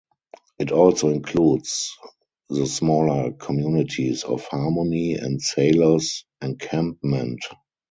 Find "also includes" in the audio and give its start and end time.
0.71-1.95